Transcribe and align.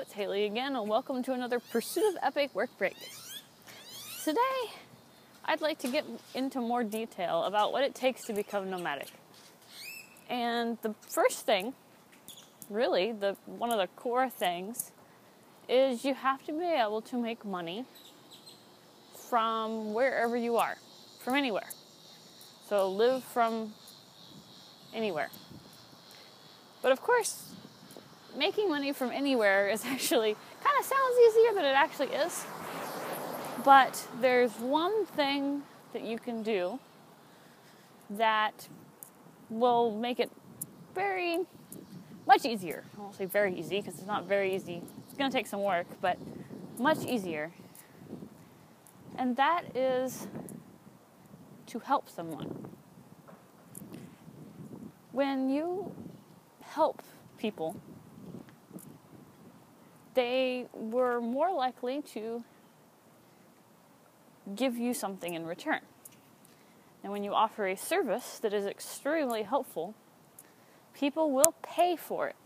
it's 0.00 0.12
Haley 0.14 0.46
again, 0.46 0.76
and 0.76 0.88
welcome 0.88 1.22
to 1.24 1.34
another 1.34 1.60
Pursuit 1.60 2.08
of 2.08 2.16
Epic 2.22 2.54
Work 2.54 2.70
Break. 2.78 2.96
Today, 4.24 4.70
I'd 5.44 5.60
like 5.60 5.78
to 5.80 5.88
get 5.88 6.06
into 6.34 6.58
more 6.58 6.82
detail 6.82 7.44
about 7.44 7.70
what 7.70 7.84
it 7.84 7.94
takes 7.94 8.24
to 8.24 8.32
become 8.32 8.70
nomadic. 8.70 9.10
And 10.30 10.78
the 10.80 10.94
first 11.06 11.44
thing, 11.44 11.74
really, 12.70 13.12
the 13.12 13.36
one 13.44 13.70
of 13.70 13.76
the 13.76 13.88
core 13.88 14.30
things, 14.30 14.90
is 15.68 16.02
you 16.02 16.14
have 16.14 16.46
to 16.46 16.52
be 16.52 16.64
able 16.64 17.02
to 17.02 17.20
make 17.20 17.44
money 17.44 17.84
from 19.28 19.92
wherever 19.92 20.34
you 20.34 20.56
are, 20.56 20.78
from 21.22 21.34
anywhere. 21.34 21.68
So 22.70 22.90
live 22.90 23.22
from 23.22 23.74
anywhere. 24.94 25.28
But 26.80 26.90
of 26.90 27.02
course, 27.02 27.52
making 28.36 28.68
money 28.68 28.92
from 28.92 29.10
anywhere 29.10 29.68
is 29.68 29.84
actually 29.86 30.36
kind 30.62 30.76
of 30.78 30.84
sounds 30.84 31.16
easier 31.28 31.54
than 31.54 31.64
it 31.64 31.74
actually 31.74 32.08
is. 32.08 32.44
But 33.64 34.06
there's 34.20 34.52
one 34.52 35.04
thing 35.06 35.62
that 35.92 36.02
you 36.02 36.18
can 36.18 36.42
do 36.42 36.78
that 38.10 38.68
will 39.48 39.90
make 39.90 40.18
it 40.18 40.30
very 40.94 41.40
much 42.26 42.44
easier. 42.44 42.84
I 42.96 43.00
won't 43.00 43.14
say 43.16 43.26
very 43.26 43.58
easy 43.58 43.80
because 43.80 43.94
it's 43.98 44.06
not 44.06 44.24
very 44.24 44.54
easy. 44.54 44.82
It's 45.04 45.18
going 45.18 45.30
to 45.30 45.36
take 45.36 45.46
some 45.46 45.62
work, 45.62 45.86
but 46.00 46.16
much 46.78 47.04
easier. 47.04 47.52
And 49.16 49.36
that 49.36 49.76
is 49.76 50.26
to 51.66 51.78
help 51.80 52.08
someone. 52.08 52.68
When 55.12 55.50
you 55.50 55.92
help 56.62 57.02
people, 57.38 57.76
they 60.14 60.66
were 60.72 61.20
more 61.20 61.52
likely 61.52 62.02
to 62.02 62.42
give 64.54 64.76
you 64.76 64.94
something 64.94 65.34
in 65.34 65.46
return. 65.46 65.80
And 67.02 67.12
when 67.12 67.24
you 67.24 67.32
offer 67.32 67.66
a 67.66 67.76
service 67.76 68.38
that 68.40 68.52
is 68.52 68.66
extremely 68.66 69.42
helpful, 69.42 69.94
people 70.92 71.30
will 71.30 71.54
pay 71.62 71.96
for 71.96 72.28
it. 72.28 72.36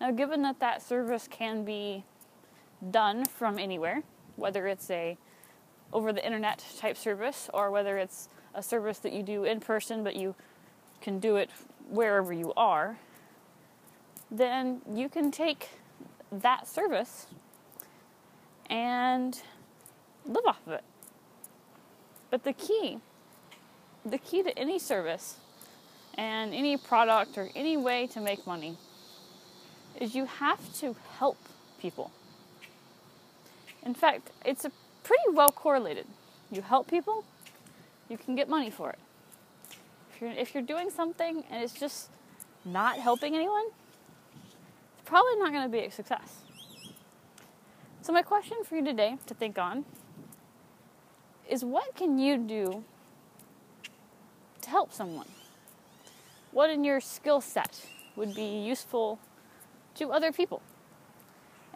Now, 0.00 0.10
given 0.10 0.42
that 0.42 0.60
that 0.60 0.82
service 0.82 1.28
can 1.30 1.64
be 1.64 2.04
done 2.90 3.24
from 3.24 3.58
anywhere, 3.58 4.02
whether 4.36 4.66
it's 4.66 4.90
a 4.90 5.16
over 5.92 6.12
the 6.12 6.24
internet 6.24 6.64
type 6.78 6.96
service 6.96 7.48
or 7.54 7.70
whether 7.70 7.96
it's 7.96 8.28
a 8.54 8.62
service 8.62 8.98
that 8.98 9.12
you 9.12 9.22
do 9.22 9.44
in 9.44 9.58
person 9.58 10.04
but 10.04 10.14
you 10.14 10.34
can 11.00 11.18
do 11.18 11.36
it 11.36 11.50
wherever 11.88 12.32
you 12.32 12.52
are, 12.56 12.98
then 14.30 14.80
you 14.92 15.08
can 15.08 15.30
take 15.30 15.70
that 16.30 16.66
service 16.66 17.26
and 18.68 19.40
live 20.26 20.44
off 20.46 20.60
of 20.66 20.72
it. 20.74 20.84
But 22.30 22.44
the 22.44 22.52
key, 22.52 22.98
the 24.04 24.18
key 24.18 24.42
to 24.42 24.56
any 24.58 24.78
service 24.78 25.36
and 26.14 26.52
any 26.52 26.76
product 26.76 27.38
or 27.38 27.48
any 27.54 27.76
way 27.76 28.06
to 28.08 28.20
make 28.20 28.46
money 28.46 28.76
is 30.00 30.14
you 30.14 30.26
have 30.26 30.72
to 30.74 30.96
help 31.18 31.38
people. 31.80 32.10
In 33.84 33.94
fact, 33.94 34.30
it's 34.44 34.64
a 34.64 34.72
pretty 35.02 35.22
well 35.32 35.48
correlated. 35.48 36.06
You 36.50 36.62
help 36.62 36.88
people, 36.88 37.24
you 38.08 38.18
can 38.18 38.34
get 38.34 38.48
money 38.48 38.70
for 38.70 38.90
it. 38.90 38.98
If 40.14 40.20
you're, 40.20 40.30
if 40.30 40.54
you're 40.54 40.62
doing 40.62 40.90
something 40.90 41.44
and 41.50 41.62
it's 41.62 41.72
just 41.72 42.08
not 42.64 42.98
helping 42.98 43.34
anyone, 43.34 43.64
probably 45.08 45.36
not 45.36 45.52
going 45.52 45.62
to 45.62 45.70
be 45.70 45.86
a 45.86 45.90
success. 45.90 46.42
So, 48.02 48.12
my 48.12 48.22
question 48.22 48.58
for 48.64 48.76
you 48.76 48.84
today 48.84 49.16
to 49.26 49.34
think 49.34 49.58
on 49.58 49.86
is 51.48 51.64
what 51.64 51.94
can 51.94 52.18
you 52.18 52.36
do 52.36 52.84
to 54.60 54.70
help 54.70 54.92
someone? 54.92 55.28
What 56.52 56.68
in 56.68 56.84
your 56.84 57.00
skill 57.00 57.40
set 57.40 57.86
would 58.16 58.34
be 58.34 58.60
useful 58.60 59.18
to 59.94 60.12
other 60.12 60.30
people? 60.30 60.60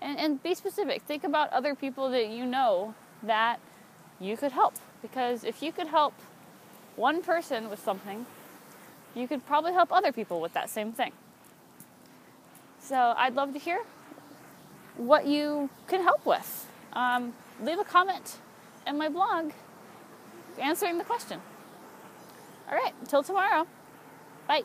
And, 0.00 0.18
and 0.18 0.42
be 0.42 0.54
specific. 0.54 1.02
Think 1.02 1.24
about 1.24 1.50
other 1.52 1.74
people 1.74 2.10
that 2.10 2.28
you 2.28 2.44
know 2.44 2.94
that 3.22 3.60
you 4.20 4.36
could 4.36 4.52
help. 4.52 4.74
Because 5.00 5.42
if 5.42 5.62
you 5.62 5.72
could 5.72 5.86
help 5.86 6.12
one 6.96 7.22
person 7.22 7.70
with 7.70 7.82
something, 7.82 8.26
you 9.14 9.26
could 9.26 9.46
probably 9.46 9.72
help 9.72 9.92
other 9.92 10.12
people 10.12 10.40
with 10.40 10.52
that 10.52 10.68
same 10.68 10.92
thing. 10.92 11.12
So 12.82 13.14
I'd 13.16 13.34
love 13.34 13.52
to 13.52 13.58
hear 13.58 13.82
what 14.96 15.26
you 15.26 15.70
can 15.86 16.02
help 16.02 16.26
with. 16.26 16.66
Um, 16.92 17.32
leave 17.62 17.78
a 17.78 17.84
comment 17.84 18.38
in 18.86 18.98
my 18.98 19.08
blog 19.08 19.52
answering 20.58 20.98
the 20.98 21.04
question. 21.04 21.40
All 22.68 22.76
right, 22.76 22.92
until 23.00 23.22
tomorrow. 23.22 23.66
Bye. 24.48 24.62